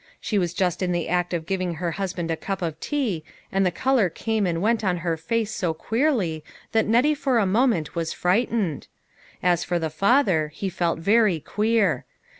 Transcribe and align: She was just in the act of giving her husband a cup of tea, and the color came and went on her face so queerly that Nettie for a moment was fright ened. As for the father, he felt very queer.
She 0.19 0.39
was 0.39 0.55
just 0.55 0.81
in 0.81 0.93
the 0.93 1.07
act 1.07 1.31
of 1.31 1.45
giving 1.45 1.75
her 1.75 1.91
husband 1.91 2.31
a 2.31 2.35
cup 2.35 2.63
of 2.63 2.79
tea, 2.79 3.23
and 3.51 3.63
the 3.63 3.69
color 3.69 4.09
came 4.09 4.47
and 4.47 4.59
went 4.59 4.83
on 4.83 4.97
her 5.05 5.15
face 5.15 5.51
so 5.53 5.75
queerly 5.75 6.43
that 6.71 6.87
Nettie 6.87 7.13
for 7.13 7.37
a 7.37 7.45
moment 7.45 7.93
was 7.93 8.11
fright 8.11 8.49
ened. 8.51 8.87
As 9.43 9.63
for 9.63 9.77
the 9.77 9.91
father, 9.91 10.47
he 10.55 10.69
felt 10.69 10.97
very 10.97 11.39
queer. 11.39 12.05